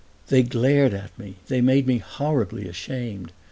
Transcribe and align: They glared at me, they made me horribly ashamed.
They 0.29 0.41
glared 0.41 0.95
at 0.95 1.15
me, 1.19 1.35
they 1.47 1.61
made 1.61 1.85
me 1.85 1.99
horribly 1.99 2.67
ashamed. 2.67 3.33